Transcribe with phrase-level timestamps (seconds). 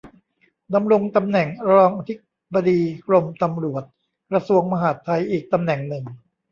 [0.73, 2.15] ดำรงตำแหน่งรองอธิ
[2.53, 3.83] บดีกรมตำรวจ
[4.29, 6.03] กระทรวงมหาดไทย อีกตำแหน่งหนึ่ง